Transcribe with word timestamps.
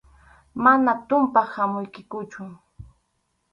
Manam 0.63 0.99
tumpaq 1.07 1.47
hamuykikuchu. 1.55 2.41